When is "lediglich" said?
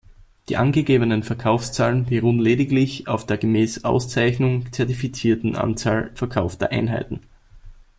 2.39-3.07